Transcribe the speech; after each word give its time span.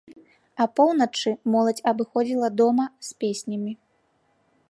Апоўначы 0.65 1.33
моладзь 1.55 1.83
абыходзіла 1.91 2.47
дома 2.61 2.85
з 3.09 3.21
песнямі. 3.25 3.71